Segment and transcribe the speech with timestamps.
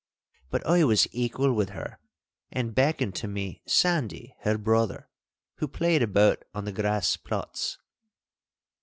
[0.49, 1.99] But I was equal with her,
[2.51, 5.11] and beckoned to me Sandy, her brother,
[5.57, 7.77] who played about on the grass plots.